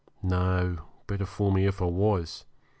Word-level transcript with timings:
No. 0.23 0.79
Better 1.05 1.27
for 1.27 1.51
me 1.51 1.67
if 1.67 1.79
I 1.79 1.85
was. 1.85 2.43